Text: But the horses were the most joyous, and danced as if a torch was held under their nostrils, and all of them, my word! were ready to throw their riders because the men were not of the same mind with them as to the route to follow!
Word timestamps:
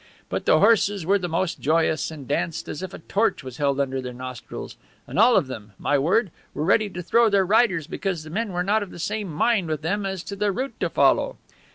But 0.29 0.45
the 0.47 0.57
horses 0.59 1.05
were 1.05 1.19
the 1.19 1.29
most 1.29 1.59
joyous, 1.61 2.09
and 2.09 2.27
danced 2.27 2.67
as 2.67 2.81
if 2.81 2.91
a 2.91 2.97
torch 3.05 3.43
was 3.43 3.57
held 3.57 3.79
under 3.79 4.01
their 4.01 4.13
nostrils, 4.15 4.75
and 5.05 5.19
all 5.19 5.35
of 5.37 5.45
them, 5.45 5.73
my 5.77 5.99
word! 5.99 6.31
were 6.55 6.63
ready 6.65 6.89
to 6.89 7.03
throw 7.03 7.29
their 7.29 7.45
riders 7.45 7.85
because 7.85 8.23
the 8.23 8.31
men 8.31 8.51
were 8.51 8.63
not 8.63 8.81
of 8.81 8.89
the 8.89 8.97
same 8.97 9.31
mind 9.31 9.67
with 9.67 9.83
them 9.83 10.03
as 10.03 10.23
to 10.23 10.35
the 10.35 10.51
route 10.51 10.73
to 10.79 10.89
follow! 10.89 11.37